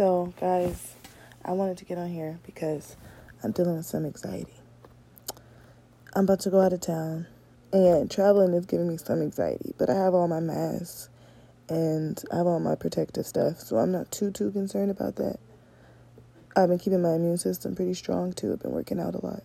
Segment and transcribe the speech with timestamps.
[0.00, 0.94] So, guys,
[1.44, 2.96] I wanted to get on here because
[3.42, 4.54] I'm dealing with some anxiety.
[6.16, 7.26] I'm about to go out of town,
[7.70, 11.10] and traveling is giving me some anxiety, but I have all my masks
[11.68, 15.38] and I have all my protective stuff, so I'm not too, too concerned about that.
[16.56, 18.54] I've been keeping my immune system pretty strong too.
[18.54, 19.42] I've been working out a lot.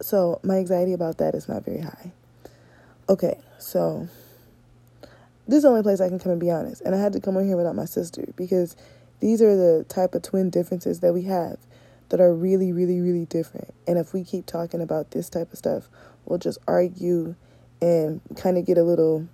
[0.00, 2.12] So, my anxiety about that is not very high.
[3.08, 4.08] Okay, so
[5.48, 6.80] this is the only place I can come and be honest.
[6.82, 8.76] And I had to come on here without my sister because
[9.20, 11.58] these are the type of twin differences that we have
[12.08, 13.74] that are really, really, really different.
[13.86, 15.88] And if we keep talking about this type of stuff,
[16.24, 17.34] we'll just argue
[17.80, 19.28] and kind of get a little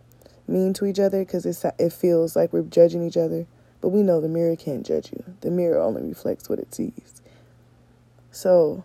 [0.46, 3.46] mean to each other because it feels like we're judging each other.
[3.80, 7.22] But we know the mirror can't judge you, the mirror only reflects what it sees.
[8.30, 8.84] So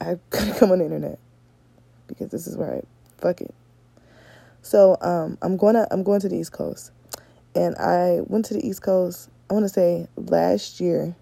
[0.00, 1.18] I gotta come on the internet
[2.06, 2.82] because this is where I
[3.18, 3.54] fuck it.
[4.62, 6.92] So um, I'm going to I'm going to the East Coast,
[7.54, 9.28] and I went to the East Coast.
[9.52, 11.14] I want to say last year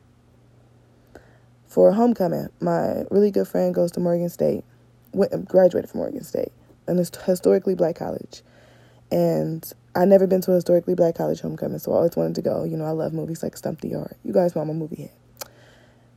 [1.66, 2.48] for homecoming.
[2.60, 4.62] My really good friend goes to Morgan State,
[5.12, 6.52] went graduated from Morgan State,
[6.86, 8.42] an historically black college,
[9.10, 12.42] and I never been to a historically black college homecoming, so I always wanted to
[12.42, 12.62] go.
[12.62, 14.14] You know, I love movies like Stomp the Yard.
[14.22, 15.50] You guys know I'm a movie head,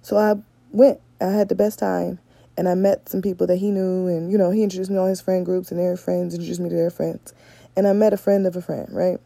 [0.03, 0.35] so I
[0.71, 1.01] went.
[1.19, 2.19] I had the best time
[2.55, 5.01] and I met some people that he knew, and you know, he introduced me to
[5.01, 7.33] all his friend groups, and their friends introduced me to their friends,
[7.75, 9.17] and I met a friend of a friend, right?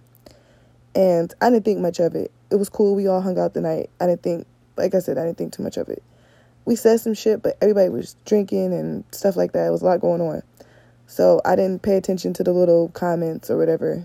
[0.95, 2.31] And I didn't think much of it.
[2.49, 2.95] It was cool.
[2.95, 3.89] We all hung out the night.
[3.99, 6.01] I didn't think, like I said, I didn't think too much of it.
[6.65, 9.67] We said some shit, but everybody was drinking and stuff like that.
[9.67, 10.43] It was a lot going on.
[11.07, 14.03] So I didn't pay attention to the little comments or whatever,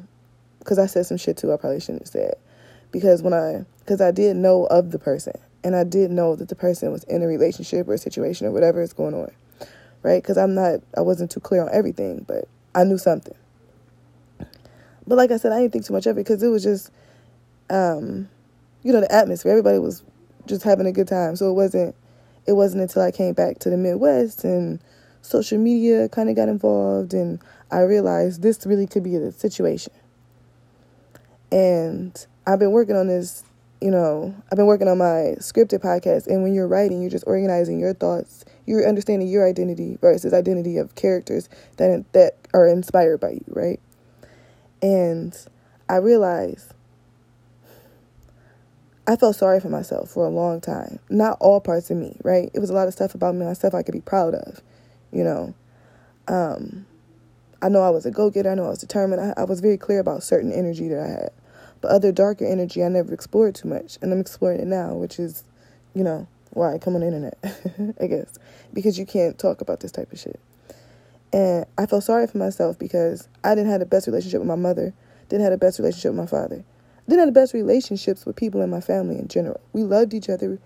[0.60, 1.52] because I said some shit too.
[1.52, 2.34] I probably shouldn't have said,
[2.92, 6.48] because when I, because I did know of the person, and I did know that
[6.48, 9.32] the person was in a relationship or a situation or whatever is going on,
[10.02, 10.22] right?
[10.22, 13.34] Because I'm not, I wasn't too clear on everything, but I knew something.
[15.06, 16.90] But like I said, I didn't think too much of it because it was just,
[17.73, 18.28] um,
[18.83, 19.53] you know, the atmosphere.
[19.53, 20.05] Everybody was
[20.47, 21.95] just having a good time, so it wasn't.
[22.47, 24.81] It wasn't until I came back to the Midwest and
[25.20, 27.41] social media kind of got involved, and
[27.71, 29.93] I realized this really could be a situation.
[31.53, 33.44] And I've been working on this
[33.82, 37.25] you know, I've been working on my scripted podcast, and when you're writing, you're just
[37.27, 38.44] organizing your thoughts.
[38.65, 43.81] You're understanding your identity versus identity of characters that that are inspired by you, right?
[44.81, 45.37] And
[45.88, 46.72] I realized
[49.06, 51.00] I felt sorry for myself for a long time.
[51.10, 52.50] Not all parts of me, right?
[52.54, 54.60] It was a lot of stuff about me, myself I could be proud of,
[55.10, 55.54] you know.
[56.28, 56.86] Um,
[57.60, 58.50] I know I was a go getter.
[58.50, 59.20] I know I was determined.
[59.20, 61.30] I, I was very clear about certain energy that I had.
[61.80, 63.98] But other darker energy I never explored too much.
[64.02, 65.44] And I'm exploring it now, which is,
[65.94, 67.38] you know, why I come on the internet,
[68.00, 68.38] I guess.
[68.72, 70.40] Because you can't talk about this type of shit.
[71.32, 74.54] And I felt sorry for myself because I didn't have the best relationship with my
[74.54, 74.92] mother,
[75.28, 76.64] didn't have the best relationship with my father,
[77.08, 79.60] didn't have the best relationships with people in my family in general.
[79.72, 80.58] We loved each other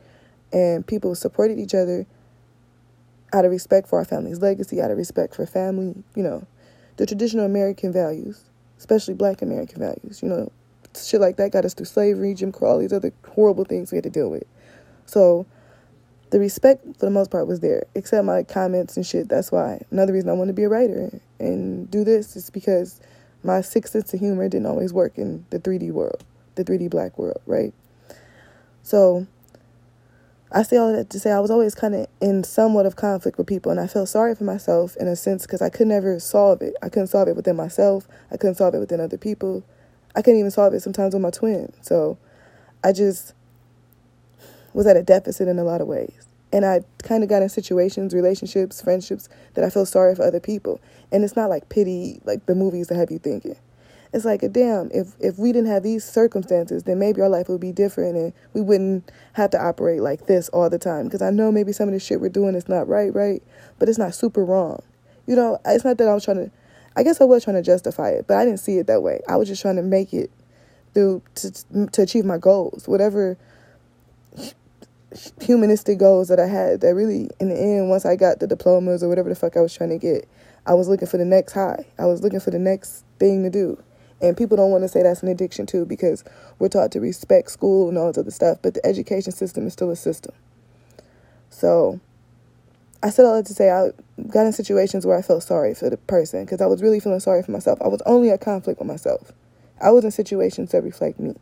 [0.53, 2.07] and people supported each other
[3.33, 6.47] out of respect for our family's legacy, out of respect for family, you know,
[6.97, 8.45] the traditional American values,
[8.79, 10.51] especially black American values, you know,
[10.95, 13.97] shit like that got us through slavery, Jim Crow, all these other horrible things we
[13.97, 14.45] had to deal with.
[15.05, 15.47] So
[16.31, 19.29] the respect for the most part was there, except my comments and shit.
[19.29, 19.83] That's why.
[19.91, 23.01] Another reason I want to be a writer and do this is because
[23.47, 26.25] my sixth sense of humor didn't always work in the 3D world,
[26.57, 27.73] the 3D black world, right?
[28.83, 29.27] So
[30.53, 33.39] I say all that to say I was always kind of in somewhat of conflict
[33.39, 36.19] with people, and I felt sorry for myself in a sense because I could never
[36.19, 36.75] solve it.
[36.83, 38.09] I couldn't solve it within myself.
[38.31, 39.65] I couldn't solve it within other people.
[40.15, 41.73] I couldn't even solve it sometimes with my twin.
[41.83, 42.19] So
[42.83, 43.35] I just
[44.73, 46.27] was at a deficit in a lot of ways.
[46.53, 50.41] And I kind of got in situations, relationships, friendships that I feel sorry for other
[50.41, 50.81] people.
[51.11, 53.57] And it's not like pity, like the movies that have you thinking.
[54.13, 57.49] It's like, a damn, if, if we didn't have these circumstances, then maybe our life
[57.49, 61.05] would be different and we wouldn't have to operate like this all the time.
[61.05, 63.43] Because I know maybe some of the shit we're doing is not right, right?
[63.79, 64.83] But it's not super wrong.
[65.27, 66.51] You know, it's not that I was trying to
[66.97, 69.21] I guess I was trying to justify it, but I didn't see it that way.
[69.29, 70.31] I was just trying to make it
[70.95, 73.37] through to to achieve my goals, whatever
[75.41, 76.81] humanistic goals that I had.
[76.81, 79.61] That really, in the end, once I got the diplomas or whatever the fuck I
[79.61, 80.29] was trying to get,
[80.67, 81.87] I was looking for the next high.
[81.99, 83.83] I was looking for the next thing to do.
[84.21, 86.25] And people don't want to say that's an addiction too because
[86.59, 89.75] we're taught to respect school and all this other stuff, but the education system is
[89.75, 90.35] still a system.
[91.51, 92.01] So
[93.03, 93.91] I said all that to say I
[94.29, 97.21] got in situations where I felt sorry for the person because I was really feeling
[97.21, 97.81] sorry for myself.
[97.83, 99.33] I was only at conflict with myself.
[99.81, 101.35] I was in situations that reflect me.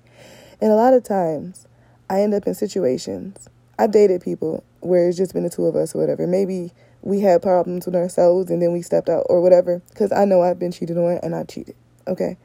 [0.61, 1.67] And a lot of times,
[2.11, 3.49] I end up in situations.
[3.79, 6.26] I've dated people where it's just been the two of us or whatever.
[6.26, 6.73] Maybe
[7.03, 10.43] we had problems with ourselves and then we stepped out or whatever because I know
[10.43, 11.76] I've been cheated on and I cheated.
[12.06, 12.37] Okay.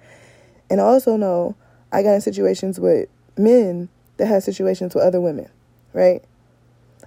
[0.70, 1.56] And I also know
[1.92, 5.50] I got in situations with men that had situations with other women.
[5.94, 6.24] right?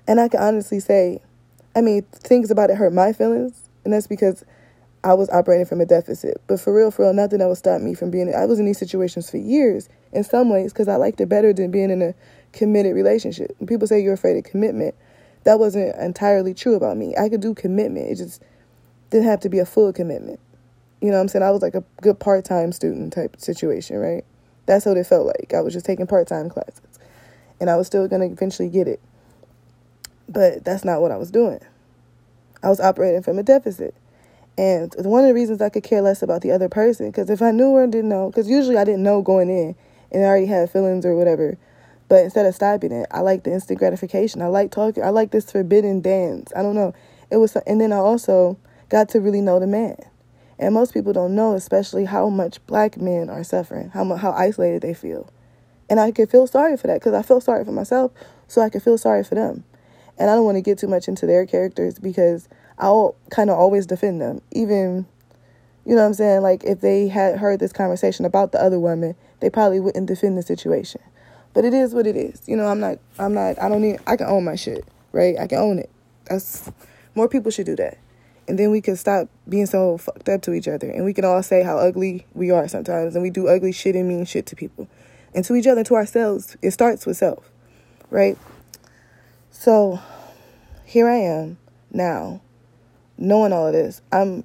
[0.06, 1.20] And I can honestly say,
[1.76, 4.44] I mean, things about it hurt my feelings, and that's because
[5.04, 6.40] I was operating from a deficit.
[6.46, 8.32] But for real, for real, nothing that would stop me from being.
[8.34, 11.52] I was in these situations for years in some ways because I liked it better
[11.52, 12.14] than being in a
[12.52, 13.54] committed relationship.
[13.58, 14.94] When people say you're afraid of commitment,
[15.44, 17.14] that wasn't entirely true about me.
[17.16, 18.10] I could do commitment.
[18.10, 18.42] It just
[19.10, 20.40] didn't have to be a full commitment.
[21.00, 21.42] You know what I'm saying?
[21.42, 24.24] I was like a good part time student type situation, right?
[24.66, 25.52] That's what it felt like.
[25.54, 26.80] I was just taking part time classes.
[27.60, 29.00] And I was still going to eventually get it.
[30.28, 31.60] But that's not what I was doing.
[32.62, 33.94] I was operating from a deficit.
[34.56, 37.42] And one of the reasons I could care less about the other person, because if
[37.42, 39.74] I knew or didn't know, because usually I didn't know going in
[40.12, 41.58] and I already had feelings or whatever.
[42.12, 44.42] But instead of stopping it, I like the instant gratification.
[44.42, 45.02] I like talking.
[45.02, 46.52] I like this forbidden dance.
[46.54, 46.92] I don't know.
[47.30, 48.58] It was, and then I also
[48.90, 49.96] got to really know the man.
[50.58, 54.32] And most people don't know, especially how much black men are suffering, how much, how
[54.32, 55.32] isolated they feel.
[55.88, 58.12] And I could feel sorry for that because I feel sorry for myself,
[58.46, 59.64] so I could feel sorry for them.
[60.18, 62.46] And I don't want to get too much into their characters because
[62.78, 65.06] I'll kind of always defend them, even,
[65.86, 66.42] you know what I'm saying?
[66.42, 70.36] Like, if they had heard this conversation about the other woman, they probably wouldn't defend
[70.36, 71.00] the situation.
[71.54, 72.42] But it is what it is.
[72.46, 75.38] You know, I'm not, I'm not, I don't need, I can own my shit, right?
[75.38, 75.90] I can own it.
[76.24, 76.70] That's,
[77.14, 77.98] more people should do that.
[78.48, 80.90] And then we can stop being so fucked up to each other.
[80.90, 83.14] And we can all say how ugly we are sometimes.
[83.14, 84.88] And we do ugly shit and mean shit to people.
[85.34, 86.56] And to each other, to ourselves.
[86.62, 87.50] It starts with self,
[88.10, 88.36] right?
[89.50, 90.00] So
[90.84, 91.58] here I am
[91.92, 92.40] now,
[93.16, 94.02] knowing all of this.
[94.10, 94.44] I'm,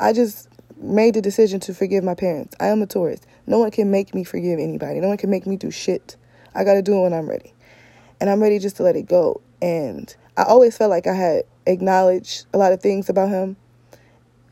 [0.00, 2.54] I just made the decision to forgive my parents.
[2.60, 3.20] I am a Taurus.
[3.46, 5.00] No one can make me forgive anybody.
[5.00, 6.16] No one can make me do shit.
[6.54, 7.52] I got to do it when I'm ready.
[8.20, 9.40] And I'm ready just to let it go.
[9.60, 13.56] And I always felt like I had acknowledged a lot of things about him.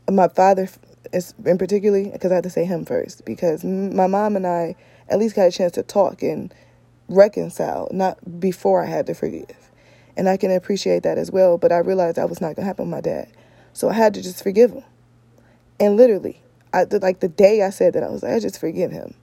[0.09, 0.67] My father,
[1.45, 4.75] in particularly, because I had to say him first, because my mom and I
[5.09, 6.53] at least got a chance to talk and
[7.07, 9.71] reconcile, not before I had to forgive.
[10.15, 11.57] And I can appreciate that as well.
[11.57, 13.29] But I realized that was not going to happen with my dad.
[13.73, 14.83] So I had to just forgive him.
[15.79, 16.41] And literally,
[16.73, 19.15] I like the day I said that, I was like, I just forgive him.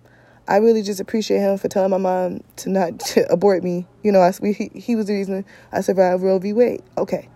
[0.50, 3.86] I really just appreciate him for telling my mom to not to abort me.
[4.02, 6.52] You know, I, we, he, he was the reason I survived Roe v.
[6.52, 6.82] Wade.
[6.98, 7.28] Okay.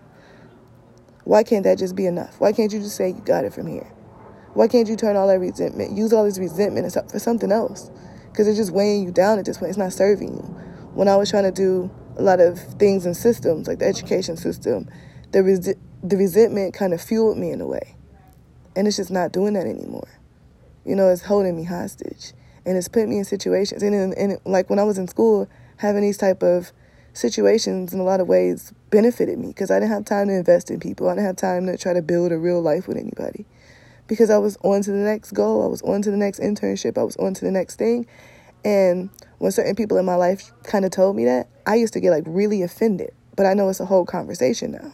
[1.23, 2.41] Why can't that just be enough?
[2.41, 3.89] Why can't you just say you got it from here?
[4.53, 7.89] Why can't you turn all that resentment, use all this resentment for something else?
[8.31, 9.69] Because it's just weighing you down at this point.
[9.69, 10.43] It's not serving you.
[10.93, 14.35] When I was trying to do a lot of things in systems, like the education
[14.35, 14.89] system,
[15.31, 17.95] the, the resentment kind of fueled me in a way.
[18.75, 20.09] And it's just not doing that anymore.
[20.85, 22.33] You know, it's holding me hostage.
[22.65, 23.83] And it's put me in situations.
[23.83, 25.47] And, in, and like when I was in school,
[25.77, 26.71] having these type of
[27.13, 30.69] situations in a lot of ways benefited me because I didn't have time to invest
[30.69, 31.07] in people.
[31.07, 33.45] I didn't have time to try to build a real life with anybody
[34.07, 35.63] because I was on to the next goal.
[35.63, 36.97] I was on to the next internship.
[36.97, 38.05] I was on to the next thing.
[38.63, 41.99] And when certain people in my life kind of told me that, I used to
[41.99, 43.13] get like really offended.
[43.35, 44.93] But I know it's a whole conversation now.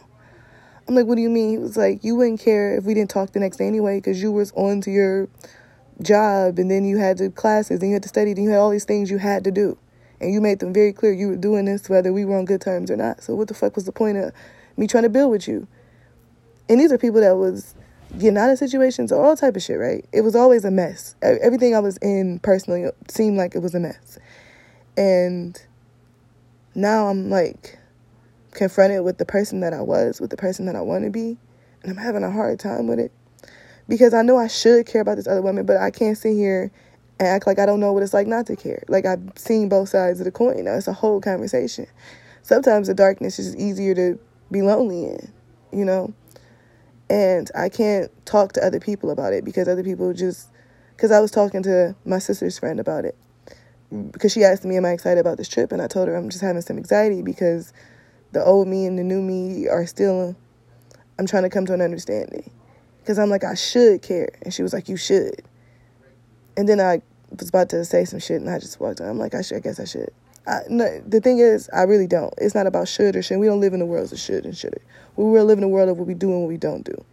[0.88, 1.50] I'm like, what do you mean?
[1.50, 4.20] He was like, you wouldn't care if we didn't talk the next day anyway because
[4.20, 5.28] you was on to your
[6.00, 8.58] job and then you had the classes and you had to study and you had
[8.58, 9.76] all these things you had to do.
[10.20, 12.60] And you made them very clear you were doing this whether we were on good
[12.60, 13.22] terms or not.
[13.22, 14.32] So what the fuck was the point of
[14.76, 15.66] me trying to build with you?
[16.68, 17.74] And these are people that was
[18.18, 20.04] getting out of situations, or all type of shit, right?
[20.12, 21.16] It was always a mess.
[21.22, 24.18] Everything I was in personally seemed like it was a mess.
[24.96, 25.60] And
[26.74, 27.78] now I'm like
[28.52, 31.38] confronted with the person that I was, with the person that I want to be,
[31.82, 33.12] and I'm having a hard time with it.
[33.92, 36.72] Because I know I should care about this other woman, but I can't sit here
[37.20, 38.82] and act like I don't know what it's like not to care.
[38.88, 40.56] Like I've seen both sides of the coin.
[40.56, 41.86] You know, it's a whole conversation.
[42.40, 44.18] Sometimes the darkness is easier to
[44.50, 45.30] be lonely in,
[45.74, 46.14] you know?
[47.10, 50.48] And I can't talk to other people about it because other people just,
[50.96, 53.14] because I was talking to my sister's friend about it.
[54.10, 55.70] Because she asked me, Am I excited about this trip?
[55.70, 57.74] And I told her I'm just having some anxiety because
[58.32, 60.34] the old me and the new me are still,
[61.18, 62.50] I'm trying to come to an understanding.
[63.02, 64.30] Because I'm like, I should care.
[64.42, 65.42] And she was like, You should.
[66.56, 67.02] And then I
[67.38, 69.08] was about to say some shit and I just walked on.
[69.08, 70.10] I'm like, I should, I guess I should.
[70.46, 72.34] I, no, the thing is, I really don't.
[72.38, 73.38] It's not about should or should.
[73.38, 74.80] We don't live in the world of should and should.
[75.16, 77.04] We will live in a world of what we do and what we don't do.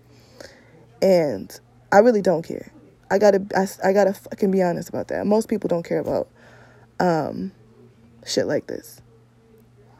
[1.01, 1.57] And
[1.91, 2.71] I really don't care.
[3.11, 5.25] I gotta, I, I gotta fucking be honest about that.
[5.25, 6.27] Most people don't care about
[6.99, 7.51] um,
[8.25, 9.01] shit like this.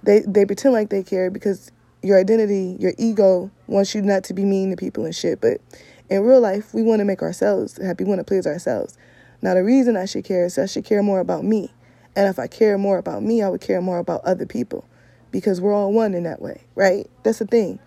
[0.04, 4.34] They they pretend like they care because your identity, your ego wants you not to
[4.34, 5.42] be mean to people and shit.
[5.42, 5.62] But
[6.10, 8.04] in real life, we want to make ourselves happy.
[8.04, 8.98] We want to please ourselves.
[9.42, 11.72] Now, the reason I should care is I should care more about me.
[12.16, 14.86] And if I care more about me, I would care more about other people
[15.32, 17.10] because we're all one in that way, right?
[17.24, 17.80] That's the thing.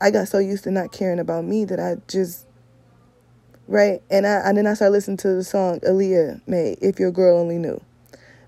[0.00, 2.46] I got so used to not caring about me that I just,
[3.68, 4.02] right?
[4.10, 7.38] And, I, and then I started listening to the song Aaliyah made, If Your Girl
[7.38, 7.80] Only Knew.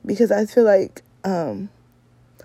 [0.04, 1.70] Because I feel like um,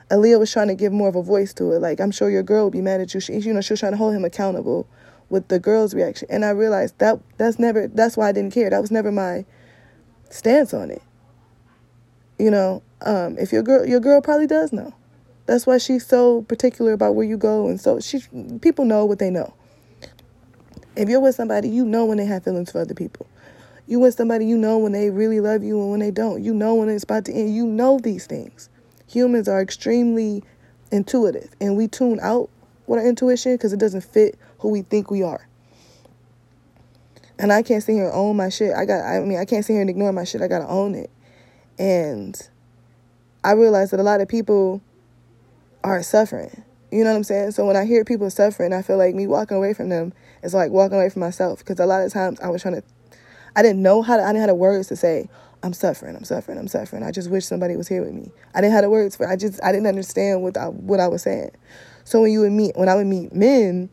[0.10, 1.80] Aaliyah was trying to give more of a voice to it.
[1.80, 3.20] Like I'm sure your girl would be mad at you.
[3.20, 4.88] She, you know, she was trying to hold him accountable
[5.30, 6.28] with the girl's reaction.
[6.32, 8.70] And I realized that that's never that's why I didn't care.
[8.70, 9.46] That was never my
[10.30, 11.04] stance on it.
[12.40, 14.94] You know, um, if your girl your girl probably does know.
[15.46, 18.22] That's why she's so particular about where you go and so she
[18.62, 19.54] people know what they know.
[20.96, 23.26] If you're with somebody, you know when they have feelings for other people.
[23.88, 26.44] You with somebody, you know when they really love you and when they don't.
[26.44, 27.56] You know when it's about to end.
[27.56, 28.70] You know these things.
[29.10, 30.44] Humans are extremely
[30.92, 32.50] intuitive and we tune out
[32.88, 35.48] with our intuition because it doesn't fit who we think we are.
[37.38, 38.74] And I can't sit here and own my shit.
[38.74, 40.42] I got I mean I can't sit here and ignore my shit.
[40.42, 41.10] I gotta own it.
[41.78, 42.40] And
[43.44, 44.82] I realize that a lot of people
[45.84, 46.64] are suffering.
[46.92, 47.52] You know what I'm saying?
[47.52, 50.12] So when I hear people suffering, I feel like me walking away from them
[50.44, 51.60] is like walking away from myself.
[51.60, 52.84] Because a lot of times I was trying to,
[53.56, 55.30] I didn't know how to, I didn't have the words to say,
[55.62, 57.04] I'm suffering, I'm suffering, I'm suffering.
[57.04, 58.32] I just wish somebody was here with me.
[58.56, 59.30] I didn't have the words for it.
[59.30, 61.52] I just, I didn't understand what I, what I was saying.
[62.06, 63.90] So when you would meet, when I would meet men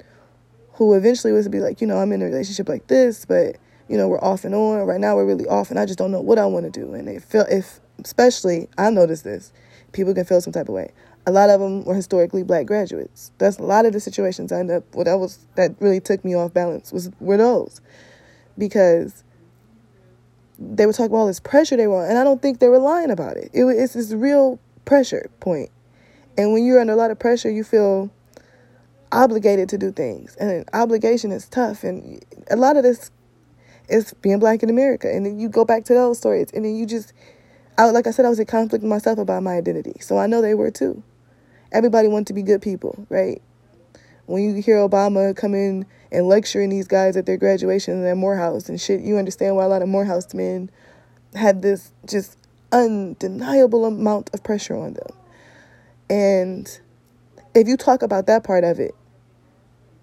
[0.75, 3.57] who eventually was to be like, you know, I'm in a relationship like this, but,
[3.89, 4.87] you know, we're off and on.
[4.87, 6.95] Right now we're really off and I just don't know what I want to do.
[6.95, 9.53] And they feel, if, especially, I noticed this,
[9.93, 10.93] people can feel some type of way
[11.27, 13.33] a lot of them were historically black graduates.
[13.39, 14.95] That's a lot of the situations I ended up.
[14.95, 17.81] What that was that really took me off balance was were those,
[18.57, 19.25] because
[20.59, 22.79] they were talking about all this pressure they were, and I don't think they were
[22.79, 23.51] lying about it.
[23.53, 25.71] it it's this real pressure point,
[26.37, 28.11] and when you're under a lot of pressure, you feel
[29.13, 33.11] obligated to do things, and obligation is tough, and a lot of this
[33.89, 36.77] is being black in America, and then you go back to those stories, and then
[36.77, 37.13] you just.
[37.79, 39.97] I, like I said, I was in conflict with myself about my identity.
[40.01, 41.03] So I know they were too
[41.73, 43.43] everybody wants to be good people, right?
[44.27, 48.69] When you hear Obama come in and lecturing these guys at their graduation at Morehouse
[48.69, 50.71] and shit, you understand why a lot of Morehouse men
[51.35, 52.37] had this just
[52.73, 55.17] undeniable amount of pressure on them.
[56.11, 56.81] And
[57.55, 58.95] if you talk about that part of it,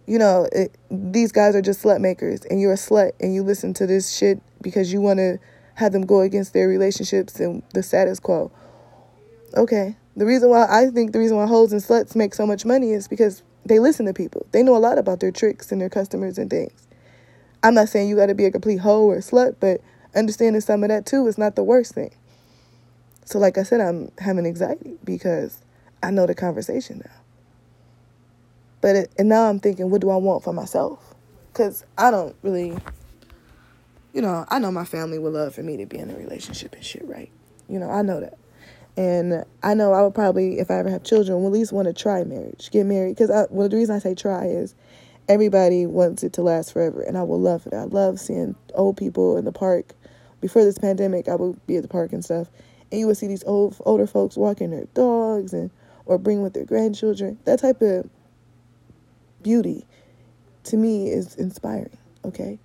[0.06, 3.44] you know, it, these guys are just slut makers, and you're a slut, and you
[3.44, 5.40] listen to this shit because you want to
[5.76, 8.52] have them go against their relationships and the status quo.
[9.56, 12.66] Okay, the reason why I think the reason why hoes and sluts make so much
[12.66, 14.46] money is because they listen to people.
[14.52, 16.88] They know a lot about their tricks and their customers and things.
[17.64, 19.82] I'm not saying you got to be a complete hoe or slut, but
[20.16, 22.14] understanding some of that too is not the worst thing.
[23.26, 25.60] So, like I said, I'm having anxiety because
[26.02, 27.12] I know the conversation now.
[28.82, 31.16] But it, and now I'm thinking, what do I want for myself?
[31.52, 32.78] Because I don't really,
[34.14, 36.76] you know, I know my family would love for me to be in a relationship
[36.76, 37.32] and shit, right?
[37.70, 38.38] You know, I know that.
[38.96, 41.88] And I know I would probably, if I ever have children, will at least want
[41.88, 43.16] to try marriage, get married.
[43.18, 44.76] Because well, the reason I say try is
[45.28, 47.74] everybody wants it to last forever, and I will love it.
[47.74, 49.94] I love seeing old people in the park.
[50.42, 52.50] Before this pandemic, I would be at the park and stuff,
[52.92, 55.72] and you would see these old older folks walking their dogs and
[56.06, 57.40] or bring with their grandchildren.
[57.46, 58.10] That type of
[59.42, 59.86] beauty,
[60.66, 61.98] to me, is inspiring.
[62.26, 62.60] Okay,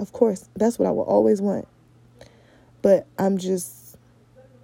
[0.00, 1.68] of course, that's what I will always want.
[2.82, 3.77] But I'm just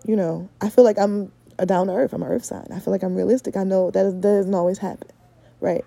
[0.04, 2.12] you know, I feel like I'm a down to earth.
[2.12, 2.66] I'm an earth sign.
[2.72, 3.56] I feel like I'm realistic.
[3.56, 5.08] I know that, that doesn't always happen,
[5.60, 5.84] right?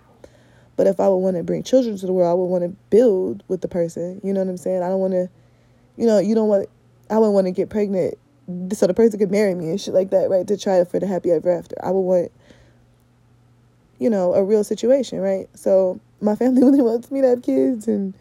[0.75, 2.69] But if I would want to bring children to the world, I would want to
[2.89, 4.21] build with the person.
[4.23, 4.83] You know what I'm saying?
[4.83, 5.29] I don't want to,
[5.97, 6.69] you know, you don't want,
[7.09, 8.17] I wouldn't want to get pregnant
[8.73, 10.47] so the person could marry me and shit like that, right?
[10.47, 11.75] To try for the happy ever after.
[11.83, 12.31] I would want,
[13.99, 15.49] you know, a real situation, right?
[15.53, 18.13] So my family really wants me to have kids and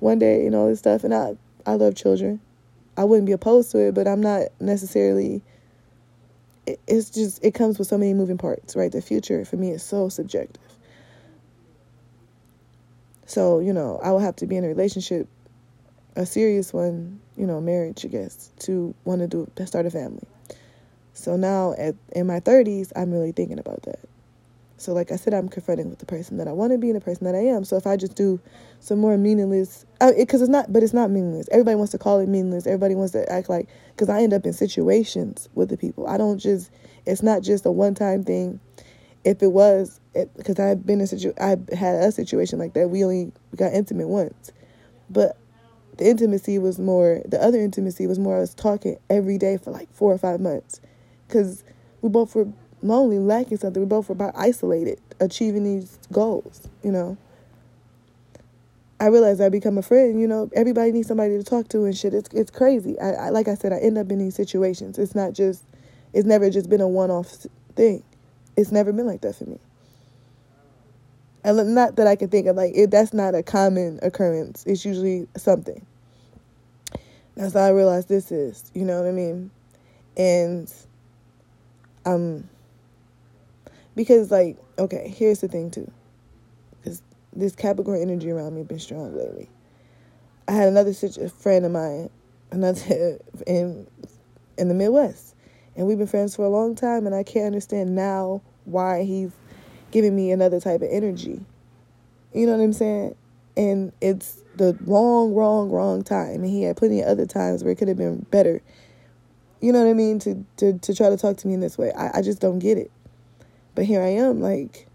[0.00, 1.04] one day and all this stuff.
[1.04, 2.40] And I, I love children.
[2.96, 5.42] I wouldn't be opposed to it, but I'm not necessarily.
[6.86, 8.92] It's just it comes with so many moving parts, right?
[8.92, 10.62] The future for me is so subjective.
[13.26, 15.28] So you know, I will have to be in a relationship,
[16.16, 20.26] a serious one, you know, marriage, I guess, to want to do start a family.
[21.12, 24.00] So now, at in my thirties, I'm really thinking about that.
[24.80, 26.96] So, like I said, I'm confronting with the person that I want to be and
[26.96, 27.64] the person that I am.
[27.64, 28.40] So, if I just do
[28.80, 31.50] some more meaningless, because it, it's not, but it's not meaningless.
[31.52, 32.66] Everybody wants to call it meaningless.
[32.66, 36.06] Everybody wants to act like, because I end up in situations with the people.
[36.06, 36.70] I don't just,
[37.04, 38.58] it's not just a one time thing.
[39.22, 42.88] If it was, because I've been in situ, I had a situation like that.
[42.88, 44.50] We only got intimate once,
[45.10, 45.36] but
[45.98, 47.20] the intimacy was more.
[47.26, 50.40] The other intimacy was more I was talking every day for like four or five
[50.40, 50.80] months,
[51.28, 51.64] because
[52.00, 52.48] we both were
[52.82, 53.82] lonely, lacking something.
[53.82, 57.16] We both were about isolated, achieving these goals, you know.
[59.00, 61.96] I realized I become a friend, you know, everybody needs somebody to talk to and
[61.96, 62.12] shit.
[62.12, 63.00] It's it's crazy.
[63.00, 64.98] I, I like I said, I end up in these situations.
[64.98, 65.64] It's not just
[66.12, 67.46] it's never just been a one off
[67.76, 68.02] thing.
[68.56, 69.58] It's never been like that for me.
[71.42, 74.64] And not that I can think of like it that's not a common occurrence.
[74.66, 75.86] It's usually something.
[77.36, 79.50] That's how I realized this is, you know what I mean?
[80.18, 80.70] And
[82.04, 82.48] um
[83.94, 85.90] Because, like, okay, here's the thing, too.
[86.78, 87.02] Because
[87.34, 89.48] this Capricorn energy around me been strong lately.
[90.48, 90.92] I had another
[91.28, 92.10] friend of mine,
[92.50, 93.86] another in
[94.58, 95.34] in the Midwest,
[95.76, 99.30] and we've been friends for a long time, and I can't understand now why he's
[99.90, 101.40] giving me another type of energy.
[102.32, 103.14] You know what I'm saying?
[103.56, 106.42] And it's the wrong, wrong, wrong time.
[106.42, 108.60] And he had plenty of other times where it could have been better.
[109.60, 110.18] You know what I mean?
[110.20, 111.92] To to to try to talk to me in this way.
[111.92, 112.90] I, I just don't get it.
[113.74, 114.86] But here I am, like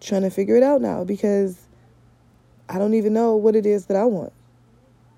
[0.00, 1.58] trying to figure it out now because
[2.68, 4.32] I don't even know what it is that I want.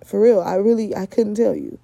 [0.05, 1.79] For real, I really I couldn't tell you.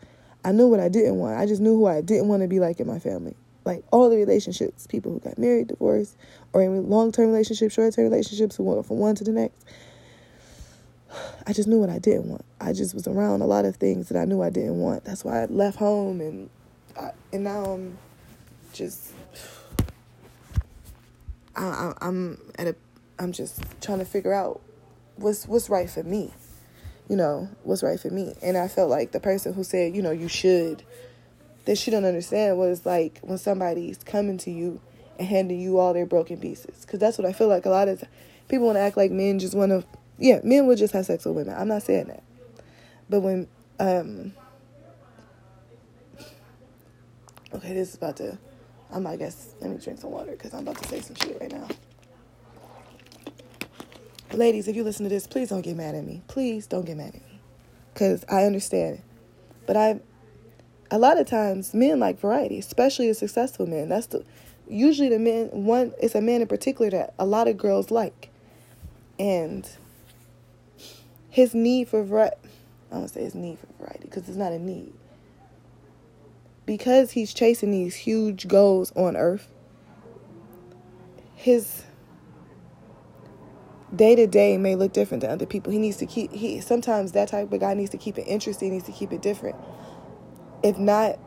[0.44, 1.38] I knew what I didn't want.
[1.38, 3.34] I just knew who I didn't want to be like in my family.
[3.64, 6.16] Like all the relationships, people who got married, divorced,
[6.52, 9.64] or in long term relationships, short term relationships, who went from one to the next.
[11.46, 12.44] I just knew what I didn't want.
[12.60, 15.04] I just was around a lot of things that I knew I didn't want.
[15.04, 16.50] That's why I left home and
[16.98, 17.98] I, and now I'm
[18.72, 19.12] just
[21.58, 22.76] I, I'm at a
[23.18, 24.60] I'm just trying to figure out
[25.16, 26.32] what's what's right for me.
[27.08, 28.34] You know, what's right for me.
[28.42, 30.84] And I felt like the person who said, you know, you should
[31.68, 34.80] that she don't understand was like when somebody's coming to you
[35.18, 36.80] and handing you all their broken pieces.
[36.80, 38.02] Because that's what I feel like a lot of
[38.48, 39.84] people want to act like men just want to,
[40.18, 41.54] yeah, men will just have sex with women.
[41.54, 42.22] I'm not saying that.
[43.10, 43.48] But when,
[43.78, 44.32] um,
[47.52, 48.38] okay, this is about to,
[48.92, 51.38] I'm, I guess, let me drink some water because I'm about to say some shit
[51.40, 51.68] right now.
[54.32, 56.22] Ladies, if you listen to this, please don't get mad at me.
[56.28, 57.40] Please don't get mad at me.
[57.92, 58.96] Because I understand.
[58.96, 59.04] It.
[59.66, 60.00] But I,
[60.90, 63.88] a lot of times, men like variety, especially the successful men.
[63.88, 64.24] That's the,
[64.68, 68.30] usually the men one it's a man in particular that a lot of girls like
[69.18, 69.68] and
[71.30, 72.36] his need for variety
[72.92, 74.92] i don't say his need for variety because it's not a need
[76.68, 79.50] because he's chasing these huge goals on earth
[81.34, 81.84] his
[83.96, 87.12] day to day may look different than other people he needs to keep he sometimes
[87.12, 89.56] that type of guy needs to keep it interesting needs to keep it different
[90.62, 91.18] if not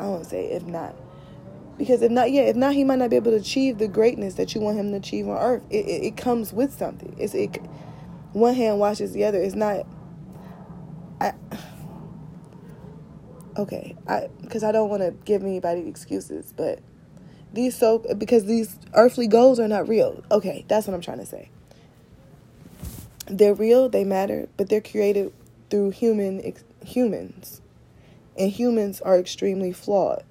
[0.00, 0.96] I won't say if not.
[1.76, 4.34] Because if not, yeah, if not, he might not be able to achieve the greatness
[4.34, 5.62] that you want him to achieve on earth.
[5.70, 7.14] It, it, it comes with something.
[7.18, 7.58] It's it.
[8.32, 9.40] One hand washes the other.
[9.40, 9.86] It's not.
[11.20, 11.34] I.
[13.60, 16.80] Okay, I because I don't want to give anybody excuses, but
[17.52, 20.24] these so because these earthly goals are not real.
[20.30, 21.50] Okay, that's what I'm trying to say.
[23.26, 25.32] They're real, they matter, but they're created
[25.68, 27.60] through human humans
[28.36, 30.24] and humans are extremely flawed.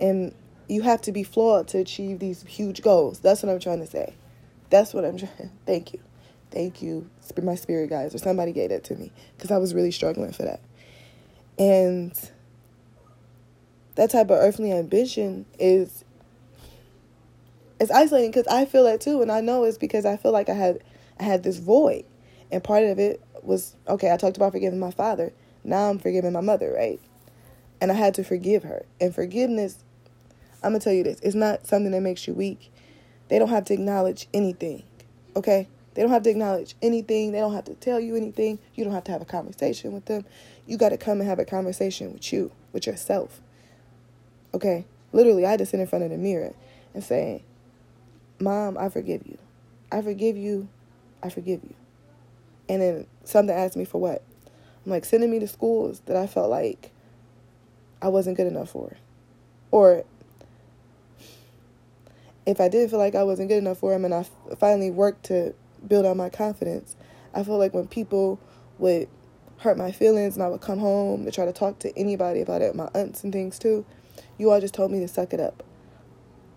[0.00, 0.34] And
[0.68, 3.20] you have to be flawed to achieve these huge goals.
[3.20, 4.14] That's what I'm trying to say.
[4.70, 5.50] That's what I'm trying.
[5.64, 6.00] Thank you.
[6.50, 7.08] Thank you,
[7.42, 10.42] my spirit guys, or somebody gave that to me because I was really struggling for
[10.42, 10.60] that.
[11.58, 12.12] And
[13.96, 16.04] that type of earthly ambition is
[17.80, 20.48] it's isolating because I feel that too, and I know it's because I feel like
[20.48, 20.78] I had
[21.18, 22.04] I had this void,
[22.50, 24.12] and part of it was okay.
[24.12, 25.32] I talked about forgiving my father.
[25.64, 27.00] Now I'm forgiving my mother, right?
[27.80, 28.84] And I had to forgive her.
[29.00, 29.82] And forgiveness,
[30.62, 32.72] I'm to tell you this, it's not something that makes you weak.
[33.28, 34.82] They don't have to acknowledge anything,
[35.34, 35.68] okay?
[35.94, 37.32] They don't have to acknowledge anything.
[37.32, 38.58] They don't have to tell you anything.
[38.74, 40.24] You don't have to have a conversation with them.
[40.66, 43.40] You got to come and have a conversation with you, with yourself.
[44.54, 44.86] Okay?
[45.12, 46.54] Literally, I had to sit in front of the mirror
[46.94, 47.42] and say,
[48.40, 49.36] Mom, I forgive you.
[49.92, 50.68] I forgive you.
[51.22, 51.74] I forgive you.
[52.68, 54.22] And then something asked me for what?
[54.84, 56.90] I'm like, sending me to schools that I felt like
[58.00, 58.96] I wasn't good enough for.
[59.70, 60.04] Or
[62.46, 64.26] if I did feel like I wasn't good enough for him and I
[64.58, 65.54] finally worked to
[65.86, 66.96] build on my confidence,
[67.34, 68.38] I feel like when people
[68.78, 69.08] would
[69.58, 72.60] hurt my feelings and I would come home to try to talk to anybody about
[72.60, 73.84] it, my aunts and things too,
[74.38, 75.62] you all just told me to suck it up.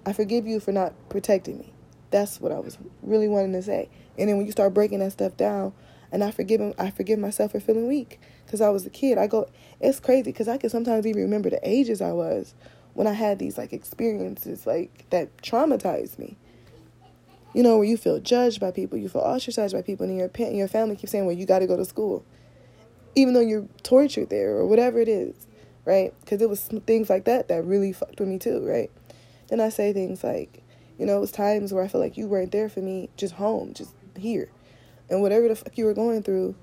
[0.05, 1.73] I forgive you for not protecting me.
[2.11, 3.89] That's what I was really wanting to say.
[4.17, 5.73] And then when you start breaking that stuff down,
[6.11, 9.17] and I forgive him, I forgive myself for feeling weak because I was a kid.
[9.17, 12.53] I go, it's crazy because I can sometimes even remember the ages I was
[12.93, 16.37] when I had these like experiences like that traumatized me.
[17.53, 20.29] You know, where you feel judged by people, you feel ostracized by people, and your
[20.37, 22.23] and your family keeps saying, "Well, you got to go to school,"
[23.15, 25.46] even though you're tortured there or whatever it is,
[25.87, 26.13] right?
[26.19, 28.91] Because it was things like that that really fucked with me too, right?
[29.47, 30.61] Then I say things like,
[30.99, 33.35] you know, it was times where I felt like you weren't there for me, just
[33.35, 34.49] home, just here,
[35.09, 36.55] and whatever the fuck you were going through,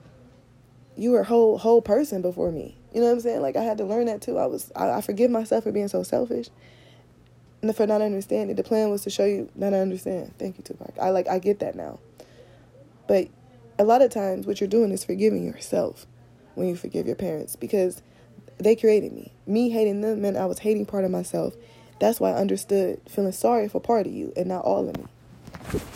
[0.94, 2.76] you were a whole whole person before me.
[2.92, 3.40] You know what I'm saying?
[3.40, 4.36] Like I had to learn that too.
[4.38, 6.50] I was I, I forgive myself for being so selfish
[7.62, 8.54] and for not understanding.
[8.56, 10.34] The plan was to show you that I understand.
[10.38, 10.98] Thank you, Tupac.
[11.00, 11.98] I like I get that now.
[13.08, 13.28] But
[13.78, 16.06] a lot of times what you're doing is forgiving yourself
[16.54, 18.02] when you forgive your parents because
[18.58, 19.32] they created me.
[19.46, 21.54] Me hating them meant I was hating part of myself
[22.00, 25.04] That's why I understood feeling sorry for part of you and not all of me.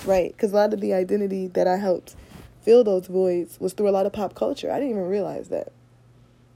[0.05, 0.33] Right?
[0.33, 2.15] Because a lot of the identity that I helped
[2.63, 4.71] fill those voids was through a lot of pop culture.
[4.71, 5.73] I didn't even realize that.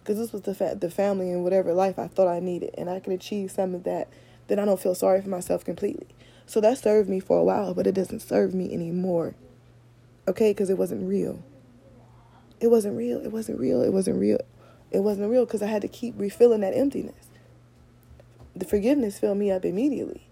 [0.01, 2.91] Because this was the fa- the family and whatever life I thought I needed, and
[2.91, 4.09] I could achieve some of that.
[4.49, 6.09] Then I don't feel sorry for myself completely.
[6.47, 9.35] So that served me for a while, but it doesn't serve me anymore.
[10.27, 11.43] Okay, because it wasn't real.
[12.61, 13.21] It wasn't real.
[13.25, 13.81] It wasn't real.
[13.81, 14.41] It wasn't real.
[14.93, 17.27] It wasn't real because I had to keep refilling that emptiness.
[18.55, 20.27] The forgiveness filled me up immediately.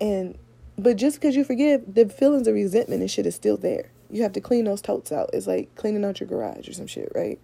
[0.00, 0.38] And
[0.78, 3.90] but just because you forgive, the feelings of resentment and shit is still there.
[4.10, 5.30] You have to clean those totes out.
[5.32, 7.38] It's like cleaning out your garage or some shit, right?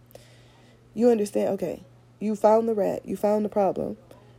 [0.94, 1.82] You understand, okay,
[2.20, 3.96] you found the rat, you found the problem,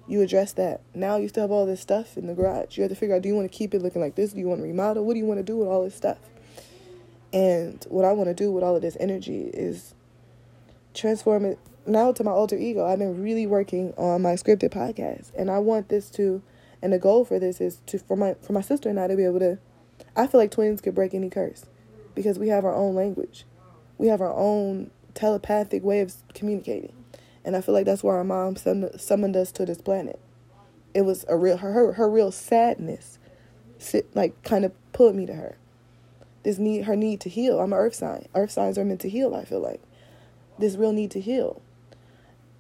[0.08, 0.82] you address that.
[0.94, 2.78] Now you still have all this stuff in the garage.
[2.78, 4.34] You have to figure out do you want to keep it looking like this?
[4.34, 5.06] Do you want to remodel?
[5.06, 6.18] What do you want to do with all this stuff?
[7.32, 9.94] And what I want to do with all of this energy is
[11.00, 11.58] transform it
[11.88, 12.86] now to my alter ego.
[12.86, 16.42] I've been really working on my scripted podcast, and I want this to,
[16.82, 19.16] and the goal for this is to for my for my sister and I to
[19.16, 19.58] be able to.
[20.16, 21.66] I feel like twins could break any curse,
[22.16, 23.46] because we have our own language,
[23.98, 26.94] we have our own telepathic way of communicating.
[27.46, 30.20] And I feel like that's why our mom summoned us to this planet.
[30.94, 33.18] It was a real her her, her real sadness,
[34.14, 35.58] like kind of pulled me to her.
[36.44, 37.60] This need her need to heal.
[37.60, 38.28] I'm an earth sign.
[38.36, 39.34] Earth signs are meant to heal.
[39.34, 39.82] I feel like
[40.60, 41.62] this real need to heal.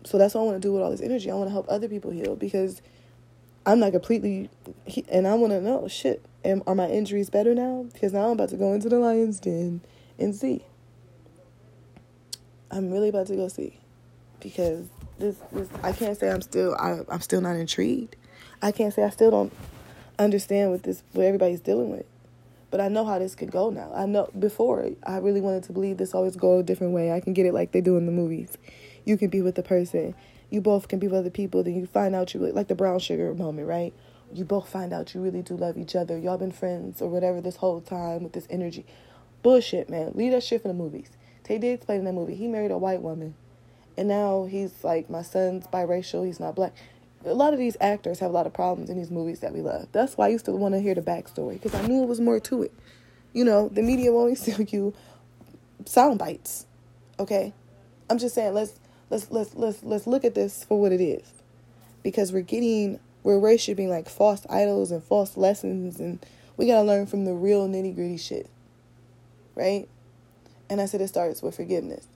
[0.04, 1.30] So that's what I want to do with all this energy.
[1.30, 2.82] I want to help other people heal because
[3.66, 4.50] I'm not completely,
[5.10, 6.26] and I want to know shit.
[6.44, 7.86] Am, are my injuries better now?
[7.92, 9.82] Because now I'm about to go into the lion's den
[10.18, 10.66] and see.
[12.72, 13.80] I'm really about to go see
[14.40, 18.16] because this, this I can't say I'm still I, I'm still not intrigued.
[18.62, 19.54] I can't say I still don't
[20.18, 22.06] understand what this what everybody's dealing with.
[22.72, 23.92] But I know how this could go now.
[23.94, 27.12] I know before I really wanted to believe this always go a different way.
[27.12, 28.58] I can get it like they do in the movies.
[29.06, 30.14] You can be with the person,
[30.50, 33.00] you both can be with other people, then you find out you like the brown
[33.00, 33.94] sugar moment, right?
[34.34, 36.18] You both find out you really do love each other.
[36.18, 38.86] Y'all been friends or whatever this whole time with this energy.
[39.42, 40.12] Bullshit, man.
[40.14, 41.10] Leave that shit for the movies.
[41.44, 42.36] Taye Diggs played in that movie.
[42.36, 43.34] He married a white woman.
[43.98, 46.74] And now he's like, my son's biracial, he's not black.
[47.26, 49.62] A lot of these actors have a lot of problems in these movies that we
[49.62, 49.88] love.
[49.92, 52.22] That's why I used to want to hear the backstory because I knew it was
[52.22, 52.74] more to it.
[53.34, 54.94] You know, the media will only sell you
[55.86, 56.66] sound bites.
[57.20, 57.54] Okay?
[58.10, 58.80] I'm just saying let's
[59.10, 61.28] let's let's let's let's look at this for what it is.
[62.04, 67.06] Because we're getting we're worshiping like false idols and false lessons and we gotta learn
[67.06, 68.50] from the real nitty gritty shit.
[69.56, 69.88] Right?
[70.70, 72.08] And I said it starts with forgiveness.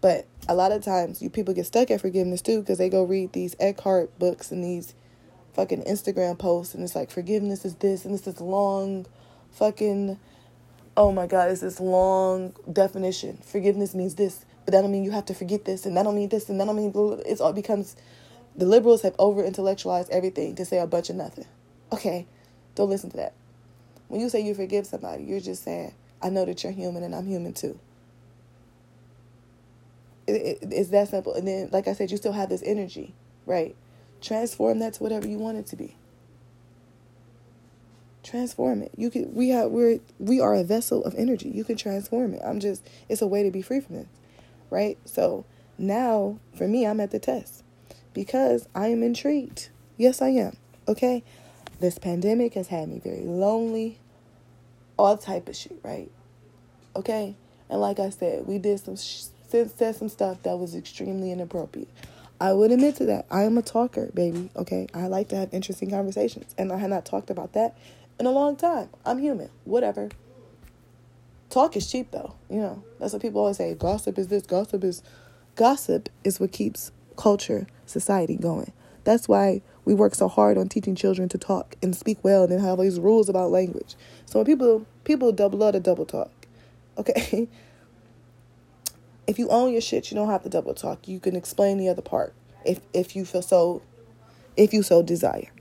[0.00, 3.04] But a lot of times you people get stuck at forgiveness too because they go
[3.04, 4.94] read these Eckhart books and these
[5.52, 9.06] fucking Instagram posts and it's like forgiveness is this and this is long
[9.52, 10.18] fucking
[10.98, 13.38] oh my god, it's this long definition.
[13.44, 16.16] Forgiveness means this, but that don't mean you have to forget this and that don't
[16.16, 16.92] mean this and that don't mean
[17.24, 17.94] it's all becomes
[18.56, 21.46] the liberals have over intellectualized everything to say a bunch of nothing.
[21.92, 22.26] Okay,
[22.74, 23.32] don't listen to that.
[24.08, 27.14] When you say you forgive somebody, you're just saying, I know that you're human and
[27.14, 27.78] I'm human too.
[30.28, 31.32] It, it, it's that simple.
[31.34, 33.14] And then, like I said, you still have this energy,
[33.46, 33.74] right?
[34.20, 35.96] Transform that to whatever you want it to be.
[38.22, 38.92] Transform it.
[38.94, 39.34] You can.
[39.34, 39.70] We have.
[39.70, 40.00] We're.
[40.18, 41.48] We are a vessel of energy.
[41.48, 42.42] You can transform it.
[42.44, 42.86] I'm just.
[43.08, 44.08] It's a way to be free from this,
[44.70, 44.98] right?
[45.06, 45.46] So
[45.78, 47.64] now, for me, I'm at the test
[48.12, 49.70] because I am intrigued.
[49.96, 50.56] Yes, I am.
[50.86, 51.22] Okay,
[51.80, 53.98] this pandemic has had me very lonely.
[54.98, 56.10] All type of shit, right?
[56.96, 57.34] Okay,
[57.70, 58.96] and like I said, we did some.
[58.96, 61.88] Sh- said some stuff that was extremely inappropriate.
[62.40, 63.26] I would admit to that.
[63.30, 64.50] I am a talker, baby.
[64.54, 67.76] Okay, I like to have interesting conversations, and I had not talked about that
[68.20, 68.90] in a long time.
[69.04, 69.50] I'm human.
[69.64, 70.10] Whatever.
[71.50, 72.34] Talk is cheap, though.
[72.48, 73.74] You know that's what people always say.
[73.74, 74.44] Gossip is this.
[74.44, 75.02] Gossip is.
[75.56, 78.72] Gossip is what keeps culture, society going.
[79.02, 82.52] That's why we work so hard on teaching children to talk and speak well, and
[82.52, 83.96] then have all these rules about language.
[84.26, 86.30] So when people people double love to double talk.
[86.96, 87.48] Okay,
[89.28, 91.06] if you own your shit, you don't have to double talk.
[91.06, 93.82] You can explain the other part if if you feel so
[94.56, 95.52] if you so desire.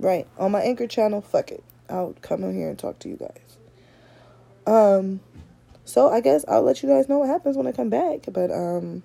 [0.00, 0.26] Right.
[0.36, 1.64] On my anchor channel, fuck it.
[1.88, 3.56] I'll come in here and talk to you guys.
[4.66, 5.20] Um
[5.84, 8.26] so I guess I'll let you guys know what happens when I come back.
[8.30, 9.04] But um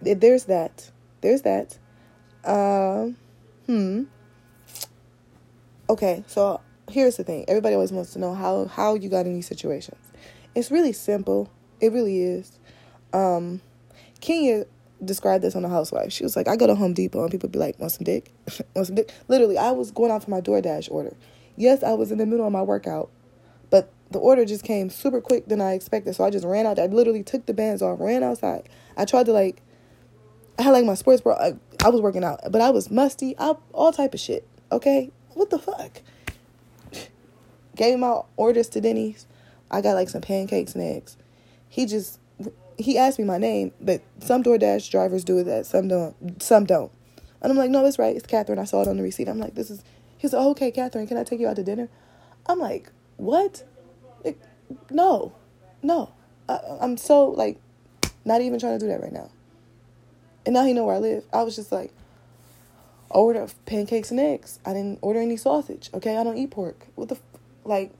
[0.00, 0.90] there's that.
[1.20, 1.78] There's that.
[2.44, 3.06] Um uh,
[3.66, 4.02] hmm.
[5.90, 7.44] Okay, so here's the thing.
[7.48, 10.00] Everybody always wants to know how how you got in these situations.
[10.54, 11.50] It's really simple.
[11.80, 12.59] It really is.
[13.12, 13.60] Um,
[14.20, 14.64] Kenya
[15.04, 16.12] described this on the housewife.
[16.12, 18.32] She was like, I go to Home Depot and people be like, want some dick?
[18.74, 19.12] want some dick?
[19.28, 21.16] Literally, I was going out for my DoorDash order.
[21.56, 23.10] Yes, I was in the middle of my workout,
[23.70, 26.14] but the order just came super quick than I expected.
[26.14, 26.78] So I just ran out.
[26.78, 28.68] I literally took the bands off, ran outside.
[28.96, 29.62] I tried to like,
[30.58, 31.34] I had like my sports bra.
[31.34, 33.34] I, I was working out, but I was musty.
[33.38, 34.46] I, all type of shit.
[34.72, 36.02] Okay, what the fuck?
[37.76, 39.26] Gave my orders to Denny's.
[39.70, 41.16] I got like some pancakes and eggs.
[41.68, 42.18] He just
[42.80, 46.90] he asked me my name, but some DoorDash drivers do that, some don't, some don't.
[47.42, 48.14] And I'm like, no, it's right.
[48.14, 48.58] It's Katherine.
[48.58, 49.28] I saw it on the receipt.
[49.28, 49.82] I'm like, this is.
[50.18, 51.88] He's like, okay, Katherine, can I take you out to dinner?
[52.46, 53.64] I'm like, what?
[54.90, 55.32] No,
[55.82, 56.12] no.
[56.48, 57.58] I, I'm so like,
[58.24, 59.30] not even trying to do that right now.
[60.44, 61.24] And now he know where I live.
[61.32, 61.92] I was just like,
[63.08, 64.58] order pancakes and eggs.
[64.64, 65.90] I didn't order any sausage.
[65.94, 66.86] Okay, I don't eat pork.
[66.94, 67.22] What the, f-?
[67.64, 67.92] like,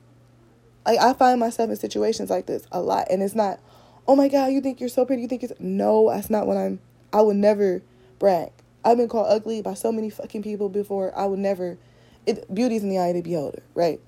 [0.85, 3.59] like I find myself in situations like this a lot, and it's not.
[4.07, 5.21] Oh my God, you think you're so pretty?
[5.21, 6.09] You think it's no?
[6.09, 6.79] That's not what I'm.
[7.13, 7.81] I would never
[8.19, 8.51] brag.
[8.83, 11.15] I've been called ugly by so many fucking people before.
[11.17, 11.77] I would never.
[12.25, 13.99] It beauty's in the eye of the beholder, right?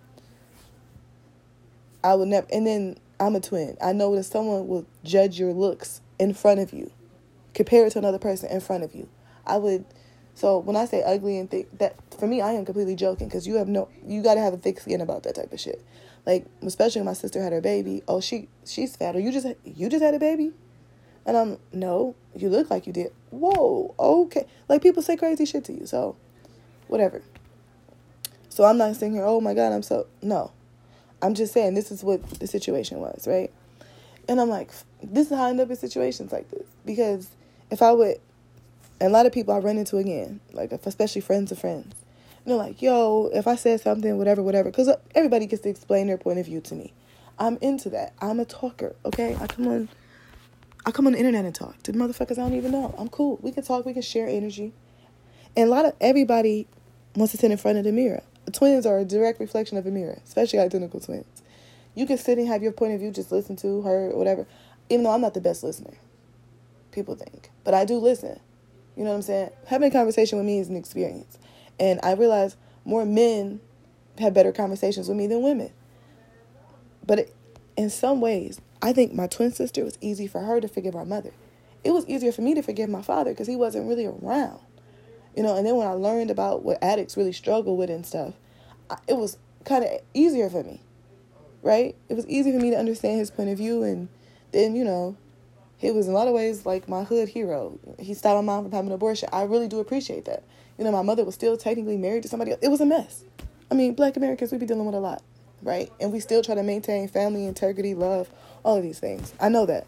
[2.03, 2.47] I would never.
[2.51, 3.77] And then I'm a twin.
[3.81, 6.91] I know that someone will judge your looks in front of you,
[7.53, 9.07] compare it to another person in front of you.
[9.45, 9.85] I would.
[10.35, 13.47] So when I say ugly and thick, that for me, I am completely joking because
[13.47, 13.89] you have no.
[14.05, 15.83] You got to have a thick skin about that type of shit.
[16.25, 18.01] Like especially when my sister had her baby.
[18.07, 19.15] Oh, she she's fat.
[19.15, 20.53] Or you just you just had a baby.
[21.25, 23.13] And I'm, no, you look like you did.
[23.29, 24.45] Whoa, okay.
[24.67, 26.15] Like people say crazy shit to you, so
[26.87, 27.21] whatever.
[28.49, 30.51] So I'm not saying here, oh my God, I'm so, no.
[31.21, 33.51] I'm just saying this is what the situation was, right?
[34.27, 36.67] And I'm like, this is how I end up in situations like this.
[36.85, 37.29] Because
[37.71, 38.17] if I would,
[38.99, 41.93] and a lot of people I run into again, like especially friends of friends,
[42.45, 46.07] They're like, yo, if I said something, whatever, whatever, because uh, everybody gets to explain
[46.07, 46.93] their point of view to me.
[47.39, 48.13] I'm into that.
[48.21, 49.35] I'm a talker, okay?
[49.39, 49.89] I come on
[50.85, 52.93] I come on the internet and talk to motherfuckers I don't even know.
[52.97, 53.39] I'm cool.
[53.41, 53.85] We can talk.
[53.85, 54.73] We can share energy.
[55.55, 56.67] And a lot of everybody
[57.15, 58.23] wants to sit in front of the mirror.
[58.51, 61.25] Twins are a direct reflection of a mirror, especially identical twins.
[61.95, 64.45] You can sit and have your point of view, just listen to her, or whatever.
[64.89, 65.93] Even though I'm not the best listener,
[66.91, 68.39] people think, but I do listen.
[68.95, 69.49] You know what I'm saying?
[69.67, 71.37] Having a conversation with me is an experience,
[71.79, 73.59] and I realize more men
[74.19, 75.71] have better conversations with me than women.
[77.05, 77.35] But it,
[77.75, 81.03] in some ways, I think my twin sister was easy for her to forgive my
[81.03, 81.31] mother.
[81.83, 84.59] It was easier for me to forgive my father because he wasn't really around.
[85.35, 88.33] You know, and then when I learned about what addicts really struggle with and stuff,
[89.07, 90.81] it was kind of easier for me,
[91.61, 91.95] right?
[92.09, 93.83] It was easy for me to understand his point of view.
[93.83, 94.09] And
[94.51, 95.17] then, you know,
[95.77, 97.77] he was in a lot of ways like my hood hero.
[97.99, 99.29] He stopped my mom from having an abortion.
[99.31, 100.43] I really do appreciate that.
[100.77, 102.59] You know, my mother was still technically married to somebody else.
[102.63, 103.23] It was a mess.
[103.69, 105.21] I mean, black Americans, we be dealing with a lot,
[105.61, 105.91] right?
[105.99, 108.29] And we still try to maintain family integrity, love,
[108.63, 109.33] all of these things.
[109.39, 109.85] I know that.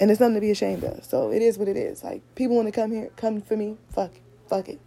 [0.00, 1.04] And it's nothing to be ashamed of.
[1.04, 2.04] So it is what it is.
[2.04, 4.12] Like people want to come here, come for me, fuck,
[4.48, 4.80] fuck it.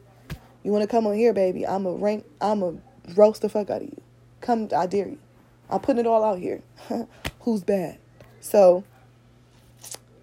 [0.63, 1.65] You want to come on here, baby?
[1.65, 2.25] I'm a rank.
[2.39, 2.75] I'm a
[3.15, 4.01] roast the fuck out of you.
[4.41, 5.17] Come, I dare you.
[5.69, 6.61] I'm putting it all out here.
[7.41, 7.97] Who's bad?
[8.39, 8.83] So,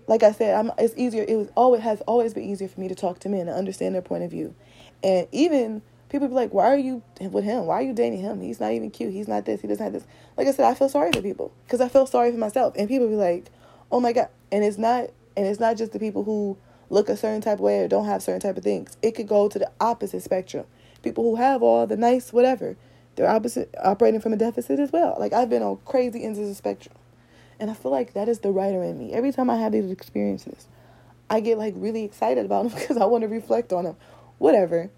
[0.08, 1.24] like I said, I'm, it's easier.
[1.28, 3.94] It was always has always been easier for me to talk to men and understand
[3.94, 4.54] their point of view,
[5.04, 7.66] and even people be like, "Why are you with him?
[7.66, 8.40] Why are you dating him?
[8.40, 9.12] He's not even cute.
[9.12, 9.60] He's not this.
[9.60, 12.06] He doesn't have this." Like I said, I feel sorry for people because I feel
[12.06, 13.50] sorry for myself, and people be like,
[13.92, 16.56] "Oh my god!" And it's not, and it's not just the people who
[16.90, 18.96] look a certain type of way or don't have certain type of things.
[19.02, 20.64] It could go to the opposite spectrum.
[21.02, 22.76] People who have all the nice whatever,
[23.14, 25.16] they're opposite operating from a deficit as well.
[25.18, 26.96] Like I've been on crazy ends of the spectrum,
[27.60, 29.12] and I feel like that is the writer in me.
[29.12, 30.66] Every time I have these experiences,
[31.30, 33.96] I get like really excited about them because I want to reflect on them.
[34.38, 34.90] Whatever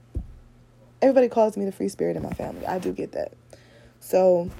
[1.02, 2.66] everybody calls me the free spirit in my family.
[2.66, 3.32] I do get that.
[4.00, 4.50] So,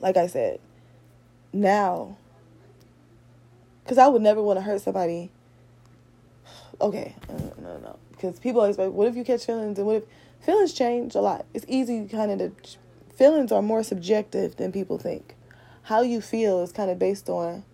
[0.00, 0.60] like I said,
[1.52, 2.16] now,
[3.84, 5.30] because I would never want to hurt somebody.
[6.80, 7.98] Okay, no, no, no.
[8.10, 9.78] Because people always like, what if you catch feelings?
[9.78, 10.04] And what if
[10.40, 11.44] feelings change a lot?
[11.54, 12.78] It's easy kind of to,
[13.14, 15.36] feelings are more subjective than people think.
[15.82, 17.64] How you feel is kind of based on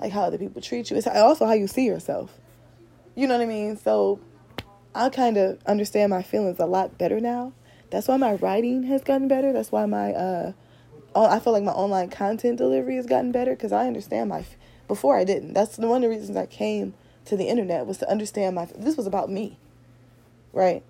[0.00, 0.96] like how other people treat you.
[0.96, 2.38] It's also how you see yourself.
[3.14, 3.76] You know what I mean?
[3.76, 4.20] So
[4.94, 7.52] I kind of understand my feelings a lot better now.
[7.90, 9.52] That's why my writing has gotten better.
[9.52, 10.52] That's why my uh,
[11.14, 14.44] I feel like my online content delivery has gotten better because I understand my.
[14.86, 15.54] Before I didn't.
[15.54, 16.92] That's the one of the reasons I came
[17.24, 18.66] to the internet was to understand my.
[18.76, 19.58] This was about me,
[20.52, 20.82] right?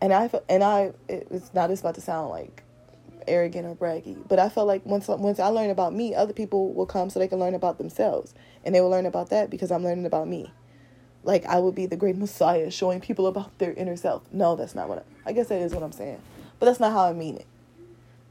[0.00, 2.64] And I and I it's not just about to sound like
[3.26, 6.72] arrogant or braggy, but I felt like once once I learn about me, other people
[6.72, 9.70] will come so they can learn about themselves, and they will learn about that because
[9.70, 10.52] I'm learning about me
[11.22, 14.22] like I would be the great messiah showing people about their inner self.
[14.32, 16.20] No, that's not what I, I guess that is what I'm saying.
[16.58, 17.46] But that's not how I mean it.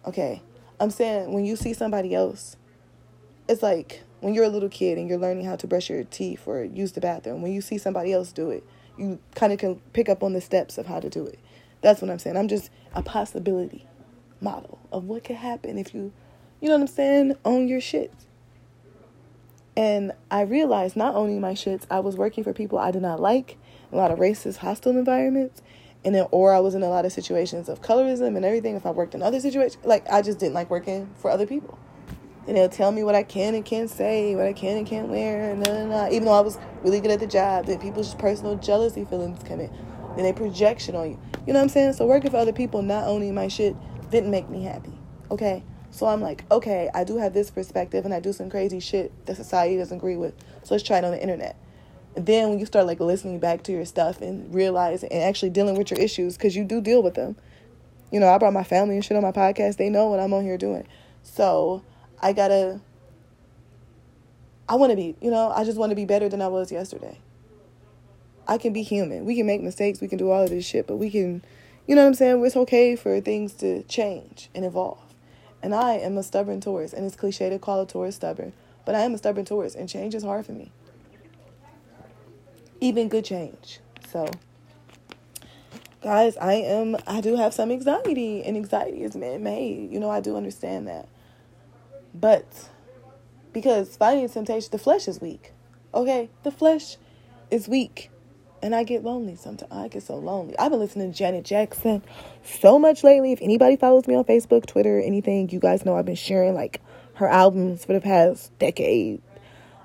[0.06, 0.42] Okay.
[0.80, 2.56] I'm saying when you see somebody else,
[3.48, 6.48] it's like when you're a little kid and you're learning how to brush your teeth
[6.48, 8.64] or use the bathroom, when you see somebody else do it,
[8.98, 11.40] you kind of can pick up on the steps of how to do it.
[11.82, 12.38] That's what I'm saying.
[12.38, 13.86] I'm just a possibility
[14.42, 16.12] model of what could happen if you,
[16.62, 18.14] you know what I'm saying, own your shit.
[19.76, 23.20] And I realized not owning my shits, I was working for people I did not
[23.20, 23.58] like,
[23.92, 25.62] a lot of racist, hostile environments.
[26.04, 28.76] And then, or I was in a lot of situations of colorism and everything.
[28.76, 31.78] If I worked in other situations, like I just didn't like working for other people.
[32.48, 35.10] And they'll tell me what I can and can't say, what I can and can't
[35.10, 38.16] wear, and nah, nah, even though I was really good at the job, then people's
[38.16, 39.70] personal jealousy feelings come in.
[40.16, 41.20] Then they projection on you.
[41.46, 41.94] You know what I'm saying?
[41.94, 43.76] So working for other people, not owning my shit,
[44.10, 44.94] didn't make me happy.
[45.32, 45.64] Okay?
[45.92, 49.12] So I'm like, okay, I do have this perspective and I do some crazy shit
[49.26, 50.34] that society doesn't agree with.
[50.64, 51.56] So let's try it on the internet.
[52.16, 55.50] And then when you start like listening back to your stuff and realize and actually
[55.50, 57.36] dealing with your issues, because you do deal with them.
[58.12, 59.78] You know, I brought my family and shit on my podcast.
[59.78, 60.88] They know what I'm on here doing.
[61.24, 61.84] So
[62.22, 62.82] I gotta,
[64.68, 67.20] I wanna be, you know, I just wanna be better than I was yesterday.
[68.48, 69.26] I can be human.
[69.26, 70.02] We can make mistakes.
[70.02, 71.44] We can do all of this shit, but we can,
[71.90, 72.46] you know what I'm saying?
[72.46, 75.16] It's okay for things to change and evolve.
[75.64, 78.54] And I am a stubborn Taurus, and it's cliche to call a Taurus stubborn,
[78.86, 80.72] but I am a stubborn Taurus, and change is hard for me.
[82.80, 83.80] Even good change.
[84.12, 84.30] So,
[86.04, 89.92] guys, I am, I do have some anxiety, and anxiety is man made.
[89.92, 91.08] You know, I do understand that.
[92.14, 92.70] But
[93.52, 95.54] because fighting temptation, the flesh is weak.
[95.96, 96.30] Okay?
[96.44, 96.98] The flesh
[97.50, 98.12] is weak.
[98.62, 99.72] And I get lonely sometimes.
[99.72, 100.58] I get so lonely.
[100.58, 102.04] I've been listening to Janet Jackson
[102.44, 103.32] so much lately.
[103.32, 106.82] If anybody follows me on Facebook, Twitter, anything, you guys know I've been sharing like
[107.16, 109.22] her albums for the past decade.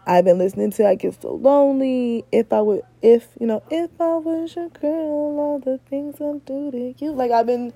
[0.07, 2.25] I've been listening to I Get So Lonely.
[2.33, 6.39] If I would, if, you know, if I was your girl, all the things I
[6.45, 7.13] do to you.
[7.13, 7.73] Like, I've been,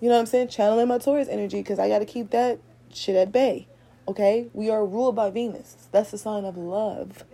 [0.00, 2.58] you know what I'm saying, channeling my Taurus energy because I got to keep that
[2.92, 3.68] shit at bay.
[4.08, 4.48] Okay?
[4.52, 5.88] We are ruled by Venus.
[5.92, 7.24] That's the sign of love.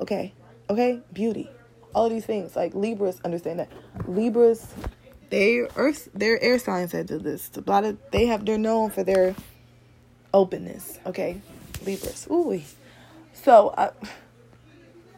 [0.00, 0.32] Okay?
[0.70, 1.02] Okay?
[1.12, 1.50] Beauty
[1.94, 2.56] all of these things.
[2.56, 3.68] Like Libras understand that.
[4.06, 4.66] Libras,
[5.30, 7.50] they earth their air signs that do this.
[7.56, 9.34] A lot of they have they're known for their
[10.32, 10.98] openness.
[11.06, 11.40] Okay,
[11.84, 12.26] Libras.
[12.30, 12.60] Ooh.
[13.32, 13.90] So I,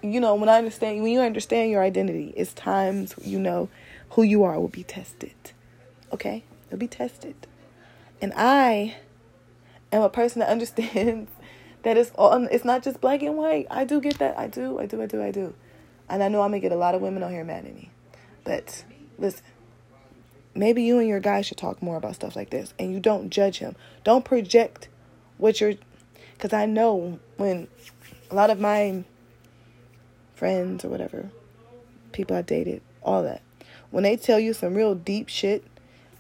[0.02, 3.68] you know, when I understand when you understand your identity, it's times you know
[4.10, 5.34] who you are will be tested.
[6.12, 7.34] Okay, it'll be tested,
[8.20, 8.96] and I
[9.92, 11.30] am a person that understands
[11.82, 13.66] that it's all it's not just black and white.
[13.70, 14.38] I do get that.
[14.38, 14.78] I do.
[14.78, 15.02] I do.
[15.02, 15.22] I do.
[15.22, 15.54] I do.
[16.12, 17.74] And I know I'm going to get a lot of women on here mad at
[17.74, 17.90] me.
[18.44, 18.84] But
[19.18, 19.42] listen,
[20.54, 22.74] maybe you and your guy should talk more about stuff like this.
[22.78, 23.76] And you don't judge him.
[24.04, 24.90] Don't project
[25.38, 25.72] what you're.
[26.34, 27.66] Because I know when
[28.30, 29.04] a lot of my
[30.34, 31.30] friends or whatever,
[32.12, 33.40] people I dated, all that,
[33.90, 35.64] when they tell you some real deep shit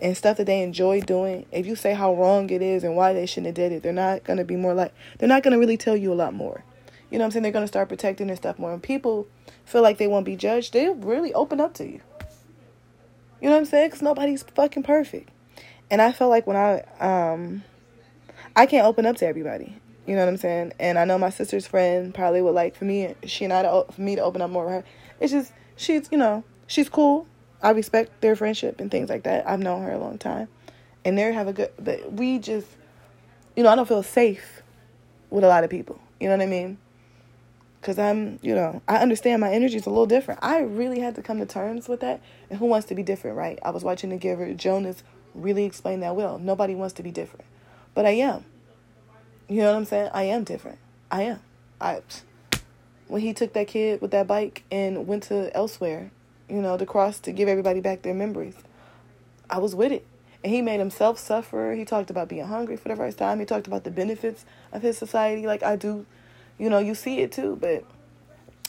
[0.00, 3.12] and stuff that they enjoy doing, if you say how wrong it is and why
[3.12, 5.76] they shouldn't have did it, they're not to be more like, they're not to really
[5.76, 6.64] tell you a lot more.
[7.10, 7.42] You know what I'm saying?
[7.42, 8.70] They're to start protecting their stuff more.
[8.70, 9.26] When people
[9.64, 12.00] feel like they won't be judged, they really open up to you.
[13.40, 13.88] You know what I'm saying?
[13.88, 15.30] Because nobody's fucking perfect.
[15.90, 17.64] And I felt like when I, um,
[18.54, 19.76] I can't open up to everybody.
[20.06, 20.72] You know what I'm saying?
[20.80, 23.84] And I know my sister's friend probably would like for me, she and I, to,
[23.90, 24.84] for me to open up more her.
[25.20, 27.26] It's just, she's, you know, she's cool.
[27.62, 29.48] I respect their friendship and things like that.
[29.48, 30.48] I've known her a long time.
[31.04, 32.66] And they have a good, but we just,
[33.56, 34.62] you know, I don't feel safe
[35.30, 36.00] with a lot of people.
[36.20, 36.78] You know what I mean?
[37.82, 40.38] Because I'm, you know, I understand my energy is a little different.
[40.40, 42.20] I really had to come to terms with that.
[42.48, 43.58] And who wants to be different, right?
[43.64, 44.54] I was watching The Giver.
[44.54, 45.02] Jonas
[45.34, 46.38] really explained that well.
[46.38, 47.44] Nobody wants to be different.
[47.92, 48.44] But I am.
[49.48, 50.10] You know what I'm saying?
[50.14, 50.78] I am different.
[51.10, 51.40] I am.
[51.80, 52.02] I
[53.08, 56.12] when he took that kid with that bike and went to elsewhere,
[56.48, 58.54] you know, to cross to give everybody back their memories.
[59.50, 60.06] I was with it.
[60.44, 61.74] And he made himself suffer.
[61.76, 63.40] He talked about being hungry for the first time.
[63.40, 65.48] He talked about the benefits of his society.
[65.48, 66.06] Like I do
[66.58, 67.58] you know, you see it too.
[67.60, 67.84] But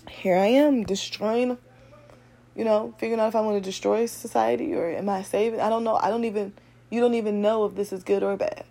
[0.09, 1.57] here I am destroying,
[2.55, 5.59] you know, figuring out if I want to destroy society or am I saving?
[5.59, 5.95] I don't know.
[5.95, 6.53] I don't even,
[6.89, 8.65] you don't even know if this is good or bad.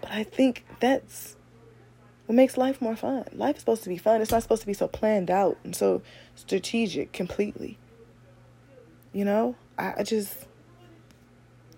[0.00, 1.36] But I think that's
[2.26, 3.24] what makes life more fun.
[3.32, 4.20] Life is supposed to be fun.
[4.20, 6.02] It's not supposed to be so planned out and so
[6.34, 7.78] strategic completely.
[9.12, 10.46] You know, I, I just,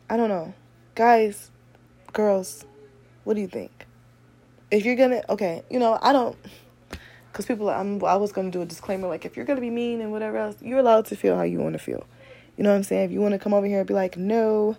[0.08, 0.54] I don't know.
[0.94, 1.50] Guys,
[2.12, 2.64] girls,
[3.24, 3.86] what do you think?
[4.70, 6.36] If you're gonna, okay, you know, I don't
[7.34, 9.60] because people I'm, i was going to do a disclaimer like if you're going to
[9.60, 12.06] be mean and whatever else you're allowed to feel how you want to feel.
[12.56, 13.06] You know what i'm saying?
[13.06, 14.76] If you want to come over here and be like no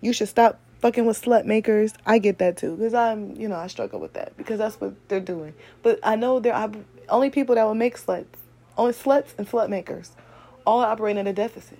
[0.00, 3.56] you should stop fucking with slut makers i get that too because i'm you know
[3.56, 5.52] i struggle with that because that's what they're doing.
[5.82, 6.70] But i know there are
[7.08, 8.38] only people that will make sluts
[8.78, 10.12] only sluts and slut makers
[10.64, 11.78] all operate in a deficit.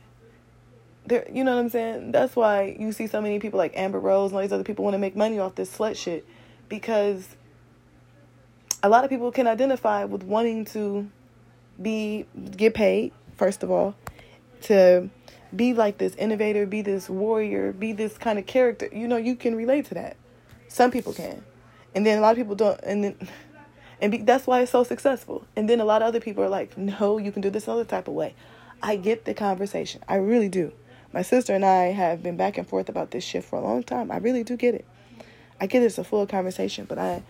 [1.05, 2.11] There you know what i'm saying?
[2.11, 4.85] That's why you see so many people like amber rose and all these other people
[4.85, 6.27] want to make money off this slut shit
[6.69, 7.37] because
[8.83, 11.09] a lot of people can identify with wanting to
[11.81, 13.95] be get paid first of all
[14.63, 15.11] to
[15.55, 18.89] be like this innovator be this warrior be this kind of character.
[18.93, 20.17] You know you can relate to that.
[20.69, 21.45] Some people can.
[21.95, 23.29] And then a lot of people don't and then
[24.01, 25.47] and be, that's why it's so successful.
[25.57, 27.85] And then a lot of other people are like no you can do this another
[27.85, 28.35] type of way.
[28.83, 30.03] I get the conversation.
[30.09, 30.73] I really do.
[31.13, 33.83] My sister and I have been back and forth about this shit for a long
[33.83, 34.11] time.
[34.11, 34.85] I really do get it.
[35.59, 37.23] I get it's a full conversation, but I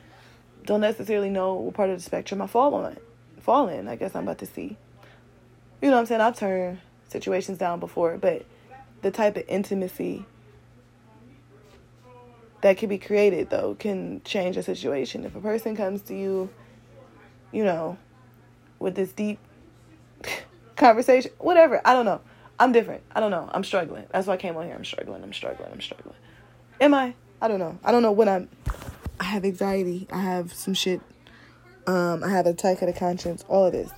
[0.66, 2.96] don't necessarily know what part of the spectrum I fall on.
[3.40, 4.76] Fall in, I guess I'm about to see.
[5.80, 6.20] You know what I'm saying?
[6.20, 8.44] I've turned situations down before, but
[9.02, 10.24] the type of intimacy
[12.62, 15.24] that can be created though can change a situation.
[15.24, 16.50] If a person comes to you,
[17.52, 17.96] you know,
[18.80, 19.38] with this deep
[20.76, 22.20] conversation, whatever, I don't know.
[22.58, 23.02] I'm different.
[23.14, 23.48] I don't know.
[23.52, 24.06] I'm struggling.
[24.10, 24.74] That's why I came on here.
[24.74, 25.22] I'm struggling.
[25.22, 25.70] I'm struggling.
[25.70, 26.16] I'm struggling.
[26.80, 27.14] Am I?
[27.40, 27.78] I don't know.
[27.84, 28.48] I don't know what I'm.
[29.26, 30.06] I have anxiety.
[30.12, 31.00] I have some shit.
[31.88, 33.44] Um, I have a tight of conscience.
[33.48, 33.90] All of this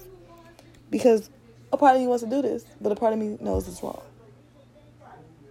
[0.90, 1.28] because
[1.70, 3.82] a part of me wants to do this, but a part of me knows it's
[3.82, 4.00] wrong.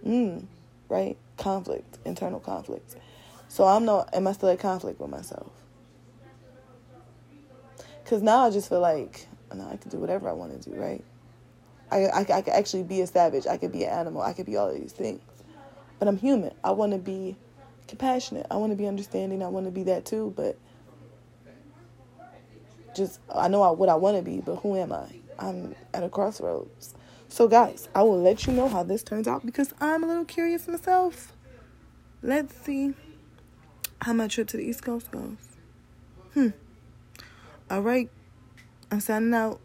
[0.04, 0.46] Mm,
[0.88, 1.16] right?
[1.36, 2.96] Conflict, internal conflict.
[3.46, 4.12] So I'm not.
[4.12, 5.52] Am I still at conflict with myself?
[8.02, 10.74] Because now I just feel like now I can do whatever I want to do,
[10.74, 11.04] right?
[11.92, 13.46] I, I, I could actually be a savage.
[13.46, 14.22] I could be an animal.
[14.22, 15.20] I could be all of these things.
[16.00, 16.52] But I'm human.
[16.64, 17.36] I want to be
[17.88, 18.46] compassionate.
[18.50, 19.42] I want to be understanding.
[19.42, 20.32] I want to be that too.
[20.36, 20.56] But
[22.94, 25.06] just, I know what I want to be, but who am I?
[25.38, 26.94] I'm at a crossroads.
[27.28, 30.24] So, guys, I will let you know how this turns out because I'm a little
[30.24, 31.32] curious myself.
[32.22, 32.94] Let's see
[34.02, 35.36] how my trip to the East Coast goes.
[36.34, 36.48] Hmm.
[37.70, 38.08] All right.
[38.90, 39.60] I'm signing out.